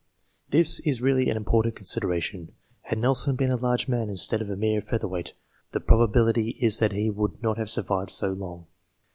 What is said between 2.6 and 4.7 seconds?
Had Nelson been a large man, instead of a